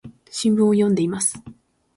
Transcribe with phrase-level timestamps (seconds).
[0.31, 1.39] 新聞を読んでいます。